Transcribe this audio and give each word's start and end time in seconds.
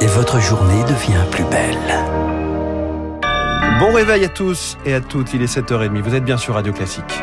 et 0.00 0.06
votre 0.06 0.40
journée 0.40 0.82
devient 0.84 1.24
plus 1.30 1.44
belle. 1.44 1.76
Bon 3.78 3.92
réveil 3.92 4.24
à 4.24 4.28
tous 4.28 4.76
et 4.84 4.94
à 4.94 5.00
toutes, 5.00 5.34
il 5.34 5.42
est 5.42 5.52
7h30, 5.52 6.00
vous 6.00 6.14
êtes 6.14 6.24
bien 6.24 6.36
sur 6.36 6.54
Radio 6.54 6.72
Classique. 6.72 7.22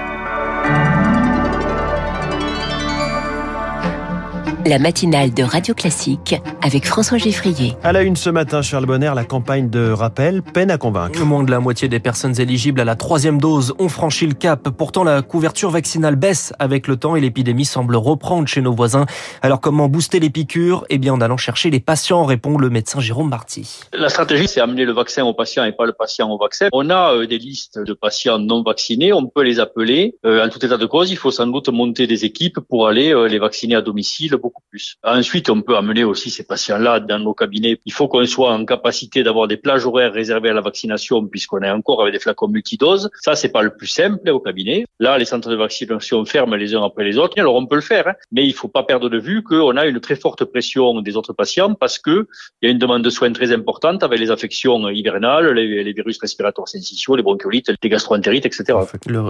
La 4.67 4.79
matinale 4.79 5.31
de 5.31 5.43
Radio 5.43 5.75
Classique 5.75 6.33
avec 6.63 6.87
François 6.87 7.19
Geffrier. 7.19 7.75
À 7.83 7.91
la 7.91 8.01
une 8.01 8.15
ce 8.15 8.31
matin, 8.31 8.63
Charles 8.63 8.87
Bonner, 8.87 9.11
la 9.13 9.23
campagne 9.23 9.69
de 9.69 9.91
rappel 9.91 10.41
peine 10.41 10.71
à 10.71 10.79
convaincre. 10.79 11.23
Moins 11.23 11.43
de 11.43 11.51
la 11.51 11.59
moitié 11.59 11.87
des 11.87 11.99
personnes 11.99 12.41
éligibles 12.41 12.81
à 12.81 12.83
la 12.83 12.95
troisième 12.95 13.39
dose 13.39 13.75
ont 13.77 13.89
franchi 13.89 14.25
le 14.25 14.33
cap. 14.33 14.69
Pourtant, 14.69 15.03
la 15.03 15.21
couverture 15.21 15.69
vaccinale 15.69 16.15
baisse 16.15 16.51
avec 16.57 16.87
le 16.87 16.97
temps 16.97 17.15
et 17.15 17.21
l'épidémie 17.21 17.65
semble 17.65 17.95
reprendre 17.95 18.47
chez 18.47 18.61
nos 18.61 18.73
voisins. 18.73 19.05
Alors, 19.43 19.61
comment 19.61 19.87
booster 19.87 20.19
les 20.19 20.31
piqûres? 20.31 20.83
Eh 20.89 20.97
bien, 20.97 21.13
en 21.13 21.21
allant 21.21 21.37
chercher 21.37 21.69
les 21.69 21.79
patients, 21.79 22.25
répond 22.25 22.57
le 22.57 22.71
médecin 22.71 22.99
Jérôme 22.99 23.29
Marty. 23.29 23.81
La 23.93 24.09
stratégie, 24.09 24.47
c'est 24.47 24.61
amener 24.61 24.85
le 24.85 24.93
vaccin 24.93 25.23
au 25.25 25.35
patient 25.35 25.63
et 25.63 25.73
pas 25.73 25.85
le 25.85 25.93
patient 25.93 26.27
au 26.31 26.39
vaccin. 26.39 26.69
On 26.73 26.89
a 26.89 27.13
euh, 27.13 27.27
des 27.27 27.37
listes 27.37 27.77
de 27.77 27.93
patients 27.93 28.39
non 28.39 28.63
vaccinés, 28.63 29.13
on 29.13 29.27
peut 29.27 29.43
les 29.43 29.59
appeler. 29.59 30.15
Euh, 30.25 30.43
en 30.43 30.49
tout 30.49 30.65
état 30.65 30.77
de 30.77 30.85
cause, 30.87 31.11
il 31.11 31.17
faut 31.17 31.29
sans 31.29 31.45
doute 31.45 31.69
monter 31.69 32.07
des 32.07 32.25
équipes 32.25 32.59
pour 32.67 32.87
aller 32.87 33.13
euh, 33.13 33.27
les 33.27 33.37
vacciner 33.37 33.75
à 33.75 33.83
domicile 33.83 34.31
beaucoup 34.41 34.54
Ensuite, 35.03 35.49
on 35.49 35.61
peut 35.61 35.77
amener 35.77 36.03
aussi 36.03 36.29
ces 36.29 36.43
patients-là 36.43 36.99
dans 36.99 37.19
nos 37.19 37.33
cabinets. 37.33 37.79
Il 37.85 37.93
faut 37.93 38.07
qu'on 38.07 38.25
soit 38.25 38.51
en 38.51 38.65
capacité 38.65 39.23
d'avoir 39.23 39.47
des 39.47 39.57
plages 39.57 39.85
horaires 39.85 40.13
réservées 40.13 40.49
à 40.49 40.53
la 40.53 40.61
vaccination 40.61 41.25
puisqu'on 41.25 41.61
est 41.61 41.69
encore 41.69 42.01
avec 42.01 42.13
des 42.13 42.19
flacons 42.19 42.47
multidoses. 42.47 43.09
Ça, 43.21 43.35
c'est 43.35 43.49
pas 43.49 43.61
le 43.61 43.75
plus 43.75 43.87
simple 43.87 44.29
au 44.29 44.39
cabinet. 44.39 44.85
Là, 44.99 45.17
les 45.17 45.25
centres 45.25 45.49
de 45.49 45.55
vaccination 45.55 46.25
ferment 46.25 46.55
les 46.55 46.75
uns 46.75 46.83
après 46.83 47.03
les 47.03 47.17
autres. 47.17 47.39
Alors, 47.39 47.55
on 47.55 47.65
peut 47.65 47.75
le 47.75 47.81
faire, 47.81 48.07
hein. 48.07 48.13
mais 48.31 48.45
il 48.45 48.53
faut 48.53 48.67
pas 48.67 48.83
perdre 48.83 49.09
de 49.09 49.17
vue 49.17 49.43
qu'on 49.43 49.77
a 49.77 49.85
une 49.85 49.99
très 49.99 50.15
forte 50.15 50.43
pression 50.45 51.01
des 51.01 51.15
autres 51.15 51.33
patients 51.33 51.73
parce 51.73 51.99
que 51.99 52.27
il 52.61 52.65
y 52.65 52.69
a 52.69 52.71
une 52.71 52.79
demande 52.79 53.03
de 53.03 53.09
soins 53.09 53.31
très 53.31 53.51
importante 53.51 54.03
avec 54.03 54.19
les 54.19 54.31
affections 54.31 54.89
hivernales, 54.89 55.53
les, 55.53 55.93
virus 55.93 56.17
respiratoires 56.19 56.67
syncytiaux, 56.67 57.15
les 57.15 57.23
bronchiolites, 57.23 57.71
les 57.81 57.89
gastroentérites, 57.89 58.45
etc. 58.45 58.77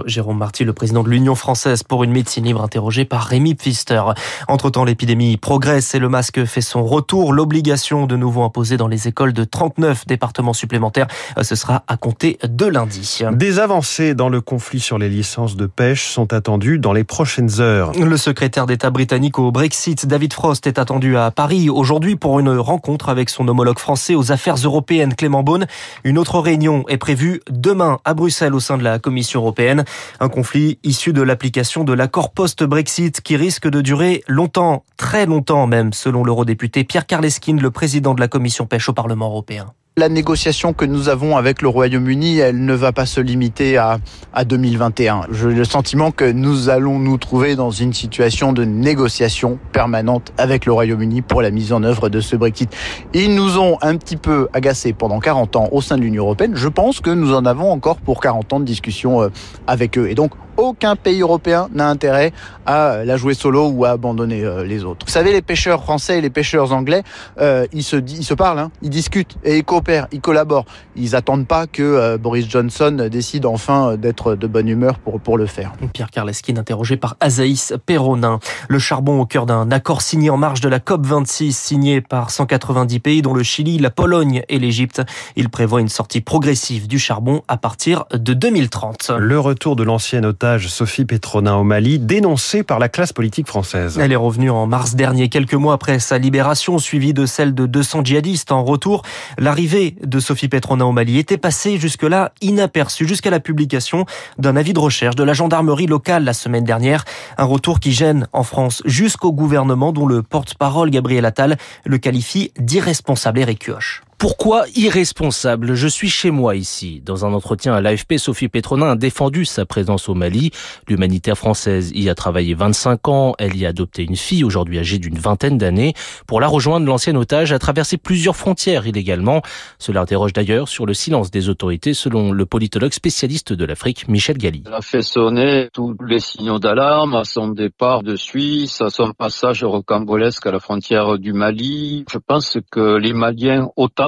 Jérôme 0.06 0.38
Marty, 0.38 0.64
le 0.64 0.72
président 0.72 1.02
de 1.02 1.10
l'Union 1.10 1.34
française 1.34 1.82
pour 1.82 2.04
une 2.04 2.10
médecine 2.10 2.44
libre, 2.44 2.62
interrogé 2.62 3.04
par 3.04 3.24
Rémi 3.24 3.54
Pfister. 3.54 4.02
Entre-temps, 4.48 4.84
l'épidémie 4.84 5.15
progresse 5.40 5.94
et 5.94 5.98
le 5.98 6.08
masque 6.08 6.44
fait 6.44 6.60
son 6.60 6.84
retour. 6.84 7.32
L'obligation 7.32 8.06
de 8.06 8.16
nouveau 8.16 8.42
imposée 8.42 8.76
dans 8.76 8.88
les 8.88 9.08
écoles 9.08 9.32
de 9.32 9.44
39 9.44 10.06
départements 10.06 10.52
supplémentaires, 10.52 11.06
ce 11.40 11.54
sera 11.54 11.84
à 11.88 11.96
compter 11.96 12.38
de 12.42 12.66
lundi. 12.66 13.20
Des 13.32 13.58
avancées 13.58 14.14
dans 14.14 14.28
le 14.28 14.40
conflit 14.40 14.80
sur 14.80 14.98
les 14.98 15.08
licences 15.08 15.56
de 15.56 15.66
pêche 15.66 16.08
sont 16.08 16.32
attendues 16.32 16.78
dans 16.78 16.92
les 16.92 17.04
prochaines 17.04 17.60
heures. 17.60 17.92
Le 17.92 18.16
secrétaire 18.16 18.66
d'État 18.66 18.90
britannique 18.90 19.38
au 19.38 19.50
Brexit, 19.50 20.06
David 20.06 20.32
Frost, 20.32 20.66
est 20.66 20.78
attendu 20.78 21.16
à 21.16 21.30
Paris 21.30 21.70
aujourd'hui 21.70 22.16
pour 22.16 22.38
une 22.38 22.50
rencontre 22.50 23.08
avec 23.08 23.30
son 23.30 23.48
homologue 23.48 23.78
français 23.78 24.14
aux 24.14 24.32
affaires 24.32 24.56
européennes, 24.56 25.14
Clément 25.14 25.42
Beaune. 25.42 25.66
Une 26.04 26.18
autre 26.18 26.40
réunion 26.40 26.84
est 26.88 26.98
prévue 26.98 27.40
demain 27.50 27.98
à 28.04 28.14
Bruxelles 28.14 28.54
au 28.54 28.60
sein 28.60 28.78
de 28.78 28.84
la 28.84 28.98
Commission 28.98 29.40
européenne. 29.40 29.84
Un 30.20 30.28
conflit 30.28 30.78
issu 30.84 31.12
de 31.12 31.22
l'application 31.22 31.84
de 31.84 31.92
l'accord 31.92 32.32
post-Brexit 32.32 33.20
qui 33.22 33.36
risque 33.36 33.68
de 33.68 33.80
durer 33.80 34.22
longtemps, 34.28 34.84
très 35.06 35.24
longtemps 35.24 35.68
même, 35.68 35.92
selon 35.92 36.24
l'eurodéputé 36.24 36.82
Pierre 36.82 37.06
Karleskin, 37.06 37.58
le 37.58 37.70
président 37.70 38.12
de 38.12 38.18
la 38.18 38.26
Commission 38.26 38.66
pêche 38.66 38.88
au 38.88 38.92
Parlement 38.92 39.26
européen. 39.26 39.66
La 39.96 40.08
négociation 40.08 40.72
que 40.72 40.84
nous 40.84 41.08
avons 41.08 41.36
avec 41.36 41.62
le 41.62 41.68
Royaume-Uni, 41.68 42.38
elle 42.38 42.64
ne 42.64 42.74
va 42.74 42.90
pas 42.90 43.06
se 43.06 43.20
limiter 43.20 43.76
à, 43.76 43.98
à 44.34 44.44
2021. 44.44 45.28
J'ai 45.30 45.46
le 45.50 45.64
sentiment 45.64 46.10
que 46.10 46.24
nous 46.24 46.70
allons 46.70 46.98
nous 46.98 47.18
trouver 47.18 47.54
dans 47.54 47.70
une 47.70 47.92
situation 47.92 48.52
de 48.52 48.64
négociation 48.64 49.60
permanente 49.70 50.32
avec 50.38 50.66
le 50.66 50.72
Royaume-Uni 50.72 51.22
pour 51.22 51.40
la 51.40 51.52
mise 51.52 51.72
en 51.72 51.84
œuvre 51.84 52.08
de 52.08 52.20
ce 52.20 52.34
Brexit. 52.34 52.76
Ils 53.14 53.32
nous 53.32 53.58
ont 53.58 53.78
un 53.82 53.96
petit 53.98 54.16
peu 54.16 54.48
agacés 54.52 54.92
pendant 54.92 55.20
40 55.20 55.54
ans 55.54 55.68
au 55.70 55.82
sein 55.82 55.96
de 55.96 56.02
l'Union 56.02 56.24
européenne. 56.24 56.56
Je 56.56 56.68
pense 56.68 57.00
que 57.00 57.10
nous 57.10 57.32
en 57.32 57.46
avons 57.46 57.70
encore 57.70 57.98
pour 57.98 58.20
40 58.20 58.54
ans 58.54 58.60
de 58.60 58.64
discussion 58.64 59.22
euh, 59.22 59.28
avec 59.68 59.96
eux. 59.98 60.10
Et 60.10 60.16
donc, 60.16 60.32
aucun 60.56 60.96
pays 60.96 61.20
européen 61.20 61.68
n'a 61.72 61.88
intérêt 61.88 62.32
à 62.66 63.04
la 63.04 63.16
jouer 63.16 63.34
solo 63.34 63.68
ou 63.68 63.84
à 63.84 63.90
abandonner 63.90 64.44
euh, 64.44 64.64
les 64.64 64.84
autres. 64.84 65.06
Vous 65.06 65.12
savez, 65.12 65.32
les 65.32 65.42
pêcheurs 65.42 65.82
français 65.82 66.18
et 66.18 66.20
les 66.20 66.30
pêcheurs 66.30 66.72
anglais, 66.72 67.02
euh, 67.40 67.66
ils 67.72 67.84
se 67.84 67.96
ils 67.96 68.24
se 68.24 68.34
parlent, 68.34 68.58
hein, 68.58 68.70
ils 68.82 68.90
discutent 68.90 69.36
et 69.44 69.58
ils 69.58 69.64
coopèrent, 69.64 70.08
ils 70.12 70.20
collaborent. 70.20 70.64
Ils 70.96 71.14
attendent 71.14 71.46
pas 71.46 71.66
que 71.66 71.82
euh, 71.82 72.18
Boris 72.18 72.48
Johnson 72.48 73.08
décide 73.10 73.46
enfin 73.46 73.96
d'être 73.96 74.34
de 74.34 74.46
bonne 74.46 74.68
humeur 74.68 74.98
pour 74.98 75.20
pour 75.20 75.38
le 75.38 75.46
faire. 75.46 75.72
Pierre 75.92 76.10
Karleskin 76.10 76.56
interrogé 76.56 76.96
par 76.96 77.16
Azaïs 77.20 77.74
Perronin. 77.86 78.40
Le 78.68 78.78
charbon 78.78 79.20
au 79.20 79.26
cœur 79.26 79.46
d'un 79.46 79.70
accord 79.70 80.02
signé 80.02 80.30
en 80.30 80.36
marge 80.36 80.60
de 80.60 80.68
la 80.68 80.80
COP 80.80 81.06
26 81.06 81.56
signé 81.56 82.00
par 82.00 82.30
190 82.30 82.98
pays 83.00 83.22
dont 83.22 83.34
le 83.34 83.42
Chili, 83.42 83.78
la 83.78 83.90
Pologne 83.90 84.42
et 84.48 84.58
l'Égypte. 84.58 85.02
Il 85.36 85.48
prévoit 85.48 85.80
une 85.80 85.88
sortie 85.88 86.20
progressive 86.20 86.88
du 86.88 86.98
charbon 86.98 87.42
à 87.48 87.56
partir 87.56 88.04
de 88.12 88.34
2030. 88.34 89.12
Le 89.18 89.38
retour 89.38 89.76
de 89.76 89.84
l'ancienne 89.84 90.24
otage 90.24 90.45
Sophie 90.68 91.04
Petronin 91.04 91.56
au 91.56 91.64
Mali, 91.64 91.98
dénoncée 91.98 92.62
par 92.62 92.78
la 92.78 92.88
classe 92.88 93.12
politique 93.12 93.46
française. 93.46 93.98
Elle 94.00 94.12
est 94.12 94.16
revenue 94.16 94.50
en 94.50 94.66
mars 94.66 94.94
dernier, 94.94 95.28
quelques 95.28 95.54
mois 95.54 95.74
après 95.74 95.98
sa 95.98 96.18
libération, 96.18 96.78
suivie 96.78 97.12
de 97.12 97.26
celle 97.26 97.54
de 97.54 97.66
200 97.66 98.04
djihadistes 98.04 98.52
en 98.52 98.64
retour. 98.64 99.02
L'arrivée 99.38 99.96
de 100.02 100.20
Sophie 100.20 100.48
Petronin 100.48 100.84
au 100.84 100.92
Mali 100.92 101.18
était 101.18 101.36
passée 101.36 101.78
jusque-là 101.78 102.32
inaperçue, 102.40 103.08
jusqu'à 103.08 103.30
la 103.30 103.40
publication 103.40 104.06
d'un 104.38 104.56
avis 104.56 104.72
de 104.72 104.78
recherche 104.78 105.16
de 105.16 105.24
la 105.24 105.32
gendarmerie 105.32 105.86
locale 105.86 106.24
la 106.24 106.32
semaine 106.32 106.64
dernière. 106.64 107.04
Un 107.38 107.44
retour 107.44 107.80
qui 107.80 107.92
gêne 107.92 108.28
en 108.32 108.44
France 108.44 108.82
jusqu'au 108.84 109.32
gouvernement 109.32 109.92
dont 109.92 110.06
le 110.06 110.22
porte-parole 110.22 110.90
Gabriel 110.90 111.24
Attal 111.24 111.56
le 111.84 111.98
qualifie 111.98 112.52
d'irresponsable 112.58 113.40
et 113.40 113.44
récuoche. 113.44 114.05
Pourquoi 114.18 114.64
irresponsable? 114.74 115.74
Je 115.74 115.86
suis 115.86 116.08
chez 116.08 116.30
moi 116.30 116.56
ici. 116.56 117.02
Dans 117.04 117.26
un 117.26 117.34
entretien 117.34 117.74
à 117.74 117.82
l'AFP, 117.82 118.16
Sophie 118.16 118.48
Petronin 118.48 118.92
a 118.92 118.96
défendu 118.96 119.44
sa 119.44 119.66
présence 119.66 120.08
au 120.08 120.14
Mali. 120.14 120.52
L'humanitaire 120.88 121.36
française 121.36 121.92
y 121.94 122.08
a 122.08 122.14
travaillé 122.14 122.54
25 122.54 123.08
ans. 123.08 123.34
Elle 123.38 123.56
y 123.56 123.66
a 123.66 123.68
adopté 123.68 124.04
une 124.04 124.16
fille, 124.16 124.42
aujourd'hui 124.42 124.78
âgée 124.78 124.98
d'une 124.98 125.18
vingtaine 125.18 125.58
d'années. 125.58 125.92
Pour 126.26 126.40
la 126.40 126.46
rejoindre, 126.46 126.86
l'ancien 126.86 127.14
otage 127.14 127.52
a 127.52 127.58
traversé 127.58 127.98
plusieurs 127.98 128.36
frontières 128.36 128.86
illégalement. 128.86 129.42
Cela 129.78 130.00
interroge 130.00 130.32
d'ailleurs 130.32 130.68
sur 130.68 130.86
le 130.86 130.94
silence 130.94 131.30
des 131.30 131.50
autorités, 131.50 131.92
selon 131.92 132.32
le 132.32 132.46
politologue 132.46 132.94
spécialiste 132.94 133.52
de 133.52 133.64
l'Afrique, 133.66 134.08
Michel 134.08 134.38
Galli. 134.38 134.64
A 134.72 134.80
fait 134.80 135.02
sonner 135.02 135.68
tous 135.74 135.94
les 136.08 136.20
signaux 136.20 136.58
d'alarme 136.58 137.14
à 137.14 137.24
son 137.24 137.48
départ 137.48 138.02
de 138.02 138.16
Suisse, 138.16 138.80
à 138.80 138.88
son 138.88 139.12
passage 139.12 139.62
rocambolesque 139.62 140.46
à 140.46 140.52
la 140.52 140.60
frontière 140.60 141.18
du 141.18 141.34
Mali. 141.34 142.06
Je 142.10 142.18
pense 142.18 142.56
que 142.70 142.96
les 142.96 143.12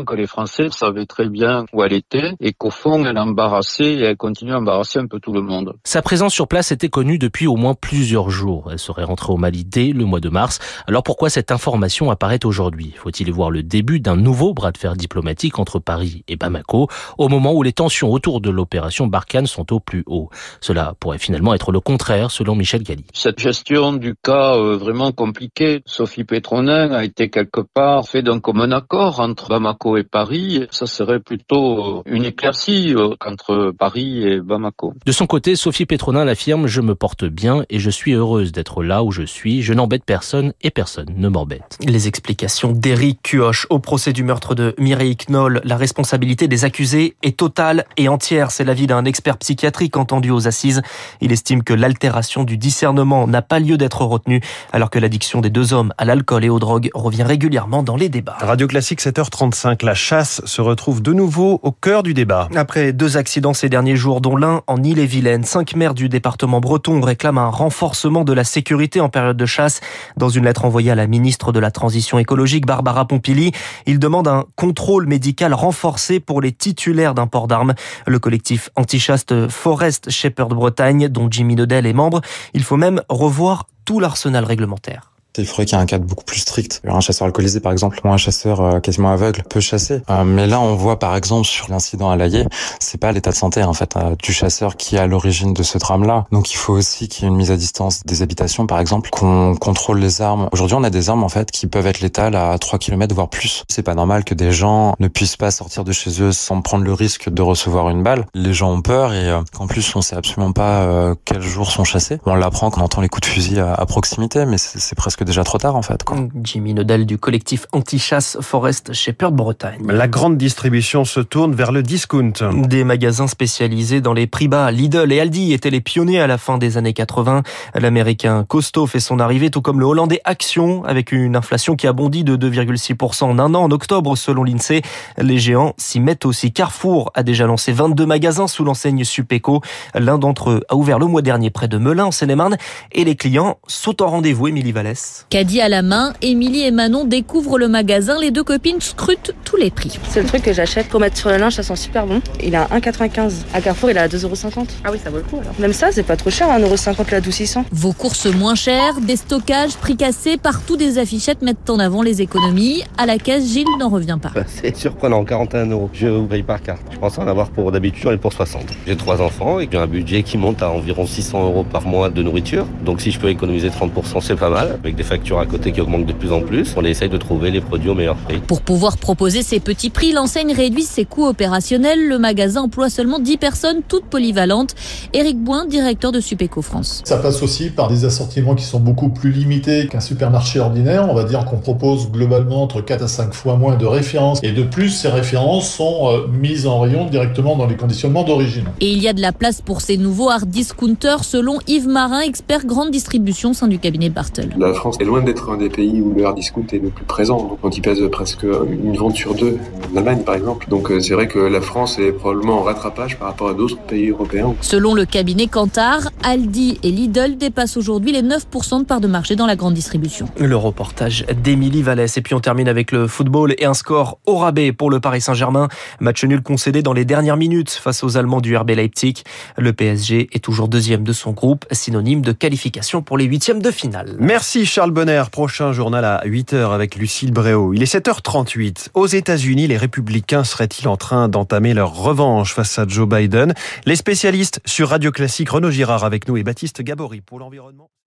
que 0.04 0.14
les 0.14 0.26
Français 0.26 0.68
savaient 0.70 1.06
très 1.06 1.28
bien 1.28 1.64
où 1.72 1.82
elle 1.82 1.92
était 1.92 2.34
et 2.40 2.52
qu'au 2.52 2.70
fond, 2.70 3.04
elle 3.04 3.18
embarrassait 3.18 3.94
et 3.94 4.02
elle 4.02 4.16
continue 4.16 4.52
à 4.52 4.58
embarrasser 4.58 4.98
un 4.98 5.06
peu 5.06 5.20
tout 5.20 5.32
le 5.32 5.42
monde. 5.42 5.74
Sa 5.84 6.02
présence 6.02 6.34
sur 6.34 6.48
place 6.48 6.72
était 6.72 6.88
connue 6.88 7.18
depuis 7.18 7.46
au 7.46 7.56
moins 7.56 7.74
plusieurs 7.74 8.30
jours. 8.30 8.68
Elle 8.70 8.78
serait 8.78 9.04
rentrée 9.04 9.32
au 9.32 9.36
Mali 9.36 9.64
dès 9.64 9.92
le 9.92 10.04
mois 10.04 10.20
de 10.20 10.28
mars. 10.28 10.58
Alors 10.86 11.02
pourquoi 11.02 11.30
cette 11.30 11.50
information 11.50 12.10
apparaît 12.10 12.44
aujourd'hui? 12.44 12.94
Faut-il 12.96 13.28
y 13.28 13.30
voir 13.30 13.50
le 13.50 13.62
début 13.62 14.00
d'un 14.00 14.16
nouveau 14.16 14.54
bras 14.54 14.72
de 14.72 14.78
fer 14.78 14.94
diplomatique 14.94 15.58
entre 15.58 15.78
Paris 15.78 16.24
et 16.28 16.36
Bamako 16.36 16.88
au 17.16 17.28
moment 17.28 17.52
où 17.54 17.62
les 17.62 17.72
tensions 17.72 18.12
autour 18.12 18.40
de 18.40 18.50
l'opération 18.50 19.06
Barkhane 19.06 19.46
sont 19.46 19.72
au 19.72 19.80
plus 19.80 20.04
haut? 20.06 20.30
Cela 20.60 20.94
pourrait 21.00 21.18
finalement 21.18 21.54
être 21.54 21.72
le 21.72 21.80
contraire 21.80 22.30
selon 22.30 22.54
Michel 22.54 22.82
Galli. 22.82 23.04
Cette 23.12 23.38
gestion 23.38 23.92
du 23.92 24.14
cas 24.14 24.56
euh, 24.56 24.76
vraiment 24.76 25.12
compliqué, 25.12 25.82
Sophie 25.86 26.24
Petronin 26.24 26.92
a 26.92 27.04
été 27.04 27.30
quelque 27.30 27.60
part 27.60 28.06
fait 28.06 28.22
d'un 28.22 28.40
commun 28.40 28.72
accord 28.72 29.20
entre 29.20 29.48
Bamako 29.48 29.87
et 29.96 30.04
Paris, 30.04 30.66
ça 30.70 30.86
serait 30.86 31.20
plutôt 31.20 32.02
une 32.06 32.24
éclaircie 32.24 32.94
euh, 32.94 33.14
entre 33.24 33.72
Paris 33.76 34.26
et 34.26 34.40
Bamako. 34.40 34.94
De 35.06 35.12
son 35.12 35.26
côté, 35.26 35.56
Sophie 35.56 35.86
Petronin 35.86 36.24
l'affirme, 36.24 36.66
je 36.66 36.80
me 36.80 36.94
porte 36.94 37.24
bien 37.24 37.64
et 37.70 37.78
je 37.78 37.90
suis 37.90 38.12
heureuse 38.12 38.52
d'être 38.52 38.82
là 38.82 39.02
où 39.02 39.10
je 39.10 39.22
suis, 39.22 39.62
je 39.62 39.72
n'embête 39.72 40.04
personne 40.04 40.52
et 40.62 40.70
personne 40.70 41.08
ne 41.16 41.28
m'embête. 41.28 41.78
Les 41.84 42.08
explications 42.08 42.72
d'Éric 42.72 43.22
Cuoche 43.22 43.66
au 43.70 43.78
procès 43.78 44.12
du 44.12 44.24
meurtre 44.24 44.54
de 44.54 44.74
Mireille 44.78 45.16
Knoll, 45.16 45.60
la 45.64 45.76
responsabilité 45.76 46.48
des 46.48 46.64
accusés 46.64 47.16
est 47.22 47.38
totale 47.38 47.84
et 47.96 48.08
entière, 48.08 48.50
c'est 48.50 48.64
l'avis 48.64 48.86
d'un 48.86 49.04
expert 49.04 49.38
psychiatrique 49.38 49.96
entendu 49.96 50.30
aux 50.30 50.48
assises. 50.48 50.82
Il 51.20 51.32
estime 51.32 51.62
que 51.62 51.74
l'altération 51.74 52.44
du 52.44 52.58
discernement 52.58 53.26
n'a 53.26 53.42
pas 53.42 53.60
lieu 53.60 53.76
d'être 53.76 54.02
retenue 54.04 54.40
alors 54.72 54.90
que 54.90 54.98
l'addiction 54.98 55.40
des 55.40 55.50
deux 55.50 55.72
hommes 55.72 55.92
à 55.98 56.04
l'alcool 56.04 56.44
et 56.44 56.48
aux 56.48 56.58
drogues 56.58 56.90
revient 56.94 57.22
régulièrement 57.22 57.82
dans 57.82 57.96
les 57.96 58.08
débats. 58.08 58.36
Radio 58.40 58.66
Classique 58.66 59.00
7h35, 59.00 59.77
la 59.82 59.94
chasse 59.94 60.40
se 60.44 60.60
retrouve 60.60 61.02
de 61.02 61.12
nouveau 61.12 61.60
au 61.62 61.72
cœur 61.72 62.02
du 62.02 62.14
débat. 62.14 62.48
Après 62.54 62.92
deux 62.92 63.16
accidents 63.16 63.54
ces 63.54 63.68
derniers 63.68 63.96
jours, 63.96 64.20
dont 64.20 64.36
l'un 64.36 64.62
en 64.66 64.82
Ille-et-Vilaine, 64.82 65.44
cinq 65.44 65.74
maires 65.74 65.94
du 65.94 66.08
département 66.08 66.60
breton 66.60 67.00
réclament 67.00 67.38
un 67.38 67.48
renforcement 67.48 68.24
de 68.24 68.32
la 68.32 68.44
sécurité 68.44 69.00
en 69.00 69.08
période 69.08 69.36
de 69.36 69.46
chasse. 69.46 69.80
Dans 70.16 70.28
une 70.28 70.44
lettre 70.44 70.64
envoyée 70.64 70.90
à 70.90 70.94
la 70.94 71.06
ministre 71.06 71.52
de 71.52 71.60
la 71.60 71.70
Transition 71.70 72.18
écologique, 72.18 72.66
Barbara 72.66 73.06
Pompili, 73.06 73.52
ils 73.86 73.98
demandent 73.98 74.28
un 74.28 74.44
contrôle 74.56 75.06
médical 75.06 75.54
renforcé 75.54 76.20
pour 76.20 76.40
les 76.40 76.52
titulaires 76.52 77.14
d'un 77.14 77.26
port 77.26 77.48
d'armes. 77.48 77.74
Le 78.06 78.18
collectif 78.18 78.70
antichaste 78.76 79.48
Forest 79.48 80.10
Shepherd 80.10 80.52
Bretagne, 80.54 81.08
dont 81.08 81.28
Jimmy 81.30 81.56
Nodel 81.56 81.86
est 81.86 81.92
membre, 81.92 82.20
il 82.54 82.62
faut 82.64 82.76
même 82.76 83.02
revoir 83.08 83.66
tout 83.84 84.00
l'arsenal 84.00 84.44
réglementaire. 84.44 85.12
Il 85.38 85.46
faudrait 85.46 85.66
qu'il 85.66 85.76
y 85.76 85.80
ait 85.80 85.82
un 85.82 85.86
cadre 85.86 86.04
beaucoup 86.04 86.24
plus 86.24 86.40
strict. 86.40 86.82
Un 86.86 87.00
chasseur 87.00 87.26
alcoolisé, 87.26 87.60
par 87.60 87.72
exemple, 87.72 88.00
ou 88.04 88.08
un 88.08 88.16
chasseur 88.16 88.60
euh, 88.60 88.80
quasiment 88.80 89.10
aveugle 89.10 89.42
peut 89.48 89.60
chasser. 89.60 90.02
Euh, 90.10 90.24
mais 90.24 90.46
là, 90.46 90.60
on 90.60 90.74
voit 90.74 90.98
par 90.98 91.16
exemple 91.16 91.46
sur 91.46 91.70
l'incident 91.70 92.10
à 92.10 92.16
Laillé, 92.16 92.44
c'est 92.80 92.98
pas 92.98 93.12
l'état 93.12 93.30
de 93.30 93.36
santé 93.36 93.62
en 93.62 93.72
fait 93.72 93.96
euh, 93.96 94.14
du 94.22 94.32
chasseur 94.32 94.76
qui 94.76 94.96
est 94.96 94.98
à 94.98 95.06
l'origine 95.06 95.52
de 95.52 95.62
ce 95.62 95.78
drame-là. 95.78 96.26
Donc 96.32 96.52
il 96.52 96.56
faut 96.56 96.72
aussi 96.72 97.08
qu'il 97.08 97.24
y 97.24 97.26
ait 97.26 97.30
une 97.30 97.36
mise 97.36 97.50
à 97.50 97.56
distance 97.56 98.04
des 98.04 98.22
habitations, 98.22 98.66
par 98.66 98.80
exemple, 98.80 99.10
qu'on 99.10 99.54
contrôle 99.56 99.98
les 99.98 100.20
armes. 100.22 100.48
Aujourd'hui, 100.52 100.76
on 100.78 100.84
a 100.84 100.90
des 100.90 101.10
armes 101.10 101.24
en 101.24 101.28
fait 101.28 101.50
qui 101.50 101.66
peuvent 101.66 101.86
être 101.86 102.00
létales 102.00 102.36
à 102.36 102.56
3 102.58 102.78
km 102.78 103.14
voire 103.14 103.30
plus. 103.30 103.64
C'est 103.68 103.82
pas 103.82 103.94
normal 103.94 104.24
que 104.24 104.34
des 104.34 104.52
gens 104.52 104.94
ne 104.98 105.08
puissent 105.08 105.36
pas 105.36 105.50
sortir 105.50 105.84
de 105.84 105.92
chez 105.92 106.22
eux 106.22 106.32
sans 106.32 106.60
prendre 106.60 106.84
le 106.84 106.92
risque 106.92 107.28
de 107.28 107.42
recevoir 107.42 107.90
une 107.90 108.02
balle. 108.02 108.26
Les 108.34 108.52
gens 108.52 108.72
ont 108.72 108.82
peur 108.82 109.12
et 109.12 109.30
qu'en 109.52 109.66
plus 109.66 109.94
on 109.96 110.02
sait 110.02 110.16
absolument 110.16 110.52
pas 110.52 111.14
quels 111.24 111.42
jours 111.42 111.70
sont 111.70 111.84
chassés. 111.84 112.18
On 112.26 112.34
l'apprend 112.34 112.70
quand 112.70 112.80
on 112.80 112.84
entend 112.84 113.00
les 113.00 113.08
coups 113.08 113.28
de 113.28 113.32
fusil 113.32 113.60
à, 113.60 113.84
proximité, 113.86 114.46
mais 114.46 114.58
c'est 114.58 114.94
presque 114.94 115.24
déjà 115.28 115.44
trop 115.44 115.58
tard 115.58 115.76
en 115.76 115.82
fait. 115.82 116.04
Quoi. 116.04 116.16
Jimmy 116.42 116.72
Nodal 116.72 117.04
du 117.04 117.18
collectif 117.18 117.66
anti-chasse 117.72 118.38
Forest 118.40 118.94
Shepherd 118.94 119.34
Bretagne. 119.34 119.86
La 119.86 120.08
grande 120.08 120.38
distribution 120.38 121.04
se 121.04 121.20
tourne 121.20 121.54
vers 121.54 121.70
le 121.70 121.82
discount. 121.82 122.32
Des 122.54 122.82
magasins 122.82 123.26
spécialisés 123.26 124.00
dans 124.00 124.14
les 124.14 124.26
prix 124.26 124.48
bas. 124.48 124.70
Lidl 124.70 125.12
et 125.12 125.20
Aldi 125.20 125.52
étaient 125.52 125.70
les 125.70 125.82
pionniers 125.82 126.20
à 126.20 126.26
la 126.26 126.38
fin 126.38 126.56
des 126.56 126.78
années 126.78 126.94
80. 126.94 127.42
L'américain 127.74 128.44
Costo 128.48 128.86
fait 128.86 129.00
son 129.00 129.20
arrivée, 129.20 129.50
tout 129.50 129.60
comme 129.60 129.80
le 129.80 129.86
hollandais 129.86 130.20
Action, 130.24 130.84
avec 130.84 131.12
une 131.12 131.36
inflation 131.36 131.76
qui 131.76 131.86
a 131.86 131.92
bondi 131.92 132.24
de 132.24 132.36
2,6% 132.36 133.24
en 133.24 133.38
un 133.38 133.54
an 133.54 133.64
en 133.64 133.70
octobre 133.70 134.16
selon 134.16 134.44
l'INSEE. 134.44 134.82
Les 135.18 135.38
géants 135.38 135.74
s'y 135.76 136.00
mettent 136.00 136.24
aussi. 136.24 136.52
Carrefour 136.52 137.10
a 137.14 137.22
déjà 137.22 137.46
lancé 137.46 137.72
22 137.72 138.06
magasins 138.06 138.48
sous 138.48 138.64
l'enseigne 138.64 139.04
Supeco. 139.04 139.60
L'un 139.94 140.16
d'entre 140.18 140.50
eux 140.50 140.64
a 140.70 140.74
ouvert 140.74 140.98
le 140.98 141.06
mois 141.06 141.22
dernier 141.22 141.50
près 141.50 141.68
de 141.68 141.76
Melun 141.76 142.06
en 142.06 142.12
Seine-et-Marne 142.12 142.56
et 142.92 143.04
les 143.04 143.14
clients 143.14 143.58
sont 143.66 144.02
en 144.02 144.08
rendez-vous, 144.08 144.48
Émilie 144.48 144.72
Vallès. 144.72 145.07
Caddie 145.30 145.60
à 145.60 145.68
la 145.68 145.82
main, 145.82 146.14
Émilie 146.22 146.64
et 146.64 146.70
Manon 146.70 147.04
découvrent 147.04 147.58
le 147.58 147.68
magasin. 147.68 148.18
Les 148.18 148.30
deux 148.30 148.42
copines 148.42 148.80
scrutent 148.80 149.34
tous 149.44 149.56
les 149.56 149.70
prix. 149.70 149.98
C'est 150.08 150.22
le 150.22 150.26
truc 150.26 150.42
que 150.42 150.52
j'achète 150.52 150.88
pour 150.88 151.00
mettre 151.00 151.16
sur 151.18 151.28
le 151.28 151.36
linge, 151.36 151.54
ça 151.54 151.62
sent 151.62 151.76
super 151.76 152.06
bon. 152.06 152.22
Il 152.42 152.56
a 152.56 152.66
1,95. 152.68 153.32
À 153.52 153.60
Carrefour, 153.60 153.90
il 153.90 153.98
a 153.98 154.08
2,50€. 154.08 154.66
Ah 154.84 154.88
oui, 154.90 154.98
ça 155.02 155.10
vaut 155.10 155.18
le 155.18 155.22
coup 155.22 155.38
alors. 155.40 155.52
Même 155.58 155.72
ça, 155.72 155.92
c'est 155.92 156.02
pas 156.02 156.16
trop 156.16 156.30
cher, 156.30 156.48
1,50€ 156.48 157.10
l'adoucissant. 157.10 157.64
Vos 157.70 157.92
courses 157.92 158.26
moins 158.26 158.54
chères, 158.54 159.00
des 159.00 159.16
stockages, 159.16 159.76
prix 159.76 159.96
cassés, 159.96 160.38
partout 160.38 160.76
des 160.76 160.98
affichettes 160.98 161.42
mettent 161.42 161.68
en 161.68 161.78
avant 161.78 162.02
les 162.02 162.22
économies. 162.22 162.82
À 162.96 163.06
la 163.06 163.18
caisse, 163.18 163.46
Gilles 163.52 163.66
n'en 163.78 163.90
revient 163.90 164.18
pas. 164.20 164.32
C'est 164.46 164.74
surprenant, 164.76 165.24
41 165.24 165.66
euros. 165.66 165.90
Je 165.92 166.06
vous 166.06 166.26
paye 166.26 166.42
par 166.42 166.62
carte. 166.62 166.82
Je 166.90 166.98
pense 166.98 167.18
en 167.18 167.26
avoir 167.26 167.50
pour 167.50 167.70
d'habitude, 167.70 168.08
et 168.12 168.16
pour 168.16 168.32
60. 168.32 168.62
J'ai 168.86 168.96
trois 168.96 169.20
enfants 169.20 169.60
et 169.60 169.68
j'ai 169.70 169.78
un 169.78 169.86
budget 169.86 170.22
qui 170.22 170.38
monte 170.38 170.62
à 170.62 170.70
environ 170.70 171.06
600 171.06 171.44
euros 171.44 171.64
par 171.64 171.86
mois 171.86 172.10
de 172.10 172.22
nourriture. 172.22 172.66
Donc 172.84 173.00
si 173.00 173.10
je 173.10 173.18
peux 173.18 173.28
économiser 173.28 173.68
30%, 173.68 174.20
c'est 174.20 174.36
pas 174.36 174.50
mal. 174.50 174.78
Avec 174.82 174.96
des 174.98 175.04
factures 175.04 175.38
à 175.38 175.46
côté 175.46 175.72
qui 175.72 175.80
augmentent 175.80 176.06
de 176.06 176.12
plus 176.12 176.32
en 176.32 176.40
plus, 176.40 176.74
on 176.76 176.84
essaye 176.84 177.08
de 177.08 177.16
trouver 177.16 177.50
les 177.50 177.60
produits 177.60 177.88
au 177.88 177.94
meilleur 177.94 178.16
prix. 178.16 178.38
Pour 178.46 178.60
pouvoir 178.60 178.98
proposer 178.98 179.42
ces 179.42 179.60
petits 179.60 179.90
prix, 179.90 180.12
l'enseigne 180.12 180.52
réduit 180.52 180.82
ses 180.82 181.04
coûts 181.04 181.26
opérationnels. 181.26 182.08
Le 182.08 182.18
magasin 182.18 182.62
emploie 182.62 182.90
seulement 182.90 183.20
10 183.20 183.36
personnes, 183.36 183.80
toutes 183.86 184.04
polyvalentes. 184.06 184.74
Éric 185.12 185.38
Boin, 185.38 185.66
directeur 185.66 186.10
de 186.10 186.20
Supéco 186.20 186.62
France. 186.62 187.02
Ça 187.04 187.18
passe 187.18 187.42
aussi 187.42 187.70
par 187.70 187.88
des 187.88 188.04
assortiments 188.04 188.56
qui 188.56 188.64
sont 188.64 188.80
beaucoup 188.80 189.08
plus 189.08 189.30
limités 189.30 189.86
qu'un 189.86 190.00
supermarché 190.00 190.58
ordinaire. 190.58 191.06
On 191.08 191.14
va 191.14 191.22
dire 191.22 191.44
qu'on 191.44 191.58
propose 191.58 192.10
globalement 192.10 192.64
entre 192.64 192.80
4 192.80 193.04
à 193.04 193.08
5 193.08 193.32
fois 193.32 193.56
moins 193.56 193.76
de 193.76 193.86
références. 193.86 194.40
Et 194.42 194.50
de 194.50 194.64
plus, 194.64 194.90
ces 194.90 195.08
références 195.08 195.70
sont 195.70 196.08
euh, 196.08 196.26
mises 196.26 196.66
en 196.66 196.80
rayon 196.80 197.06
directement 197.06 197.56
dans 197.56 197.66
les 197.66 197.76
conditionnements 197.76 198.24
d'origine. 198.24 198.64
Et 198.80 198.90
il 198.90 199.00
y 199.00 199.08
a 199.08 199.12
de 199.12 199.20
la 199.20 199.32
place 199.32 199.60
pour 199.60 199.80
ces 199.80 199.96
nouveaux 199.96 200.28
hard 200.28 200.48
discounters, 200.48 201.22
selon 201.22 201.58
Yves 201.68 201.86
Marin, 201.86 202.20
expert 202.20 202.66
grande 202.66 202.90
distribution 202.90 203.50
au 203.50 203.54
sein 203.54 203.68
du 203.68 203.78
cabinet 203.78 204.08
Bartel. 204.08 204.50
La 204.58 204.74
France 204.74 204.87
est 205.00 205.04
loin 205.04 205.22
d'être 205.22 205.50
un 205.50 205.56
des 205.56 205.68
pays 205.68 206.00
où 206.00 206.14
le 206.14 206.24
hard 206.24 206.36
discount 206.36 206.66
est 206.72 206.78
le 206.78 206.90
plus 206.90 207.04
présent. 207.04 207.58
Donc, 207.62 207.76
il 207.76 207.82
pèse 207.82 208.02
presque 208.10 208.44
une 208.44 208.96
vente 208.96 209.16
sur 209.16 209.34
deux 209.34 209.58
en 209.92 209.96
Allemagne, 209.96 210.22
par 210.22 210.34
exemple. 210.34 210.68
Donc, 210.68 210.90
euh, 210.90 211.00
c'est 211.00 211.14
vrai 211.14 211.28
que 211.28 211.38
la 211.38 211.60
France 211.60 211.98
est 211.98 212.12
probablement 212.12 212.60
en 212.60 212.62
rattrapage 212.62 213.18
par 213.18 213.28
rapport 213.28 213.48
à 213.48 213.54
d'autres 213.54 213.78
pays 213.78 214.10
européens. 214.10 214.54
Selon 214.60 214.94
le 214.94 215.04
cabinet 215.04 215.46
Kantar, 215.46 216.10
Aldi 216.22 216.78
et 216.82 216.90
Lidl 216.90 217.36
dépassent 217.36 217.76
aujourd'hui 217.76 218.12
les 218.12 218.22
9% 218.22 218.80
de 218.80 218.84
part 218.84 219.00
de 219.00 219.08
marché 219.08 219.36
dans 219.36 219.46
la 219.46 219.56
grande 219.56 219.74
distribution. 219.74 220.28
Le 220.38 220.56
reportage 220.56 221.24
d'Émilie 221.42 221.82
Vallès. 221.82 222.16
Et 222.16 222.22
puis 222.22 222.34
on 222.34 222.40
termine 222.40 222.68
avec 222.68 222.92
le 222.92 223.06
football 223.06 223.54
et 223.58 223.64
un 223.64 223.74
score 223.74 224.18
au 224.26 224.36
rabais 224.36 224.72
pour 224.72 224.90
le 224.90 225.00
Paris 225.00 225.20
Saint-Germain. 225.20 225.68
Match 226.00 226.24
nul 226.24 226.42
concédé 226.42 226.82
dans 226.82 226.92
les 226.92 227.04
dernières 227.04 227.36
minutes 227.36 227.70
face 227.70 228.04
aux 228.04 228.16
Allemands 228.16 228.40
du 228.40 228.56
RB 228.56 228.70
Leipzig. 228.70 229.22
Le 229.56 229.72
PSG 229.72 230.28
est 230.32 230.42
toujours 230.42 230.68
deuxième 230.68 231.04
de 231.04 231.12
son 231.12 231.32
groupe, 231.32 231.66
synonyme 231.70 232.22
de 232.22 232.32
qualification 232.32 233.02
pour 233.02 233.18
les 233.18 233.24
huitièmes 233.24 233.62
de 233.62 233.70
finale. 233.70 234.16
Merci 234.18 234.66
Charles 234.78 234.92
Bonner. 234.92 235.24
Prochain 235.32 235.72
journal 235.72 236.04
à 236.04 236.22
8h 236.24 236.72
avec 236.72 236.94
Lucille 236.94 237.32
Bréau. 237.32 237.74
Il 237.74 237.82
est 237.82 237.92
7h38. 237.92 238.90
Aux 238.94 239.08
États-Unis, 239.08 239.66
les 239.66 239.76
républicains 239.76 240.44
seraient-ils 240.44 240.86
en 240.86 240.96
train 240.96 241.28
d'entamer 241.28 241.74
leur 241.74 241.96
revanche 241.96 242.54
face 242.54 242.78
à 242.78 242.86
Joe 242.86 243.08
Biden? 243.08 243.54
Les 243.86 243.96
spécialistes 243.96 244.60
sur 244.66 244.90
Radio 244.90 245.10
Classique, 245.10 245.50
Renaud 245.50 245.72
Girard 245.72 246.04
avec 246.04 246.28
nous 246.28 246.36
et 246.36 246.44
Baptiste 246.44 246.80
Gabory 246.82 247.22
pour 247.22 247.40
l'environnement. 247.40 247.90